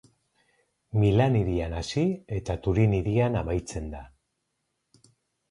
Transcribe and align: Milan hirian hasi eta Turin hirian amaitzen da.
Milan 1.03 1.37
hirian 1.39 1.75
hasi 1.81 2.05
eta 2.39 2.57
Turin 2.69 2.97
hirian 3.01 3.39
amaitzen 3.43 3.93
da. 3.95 4.03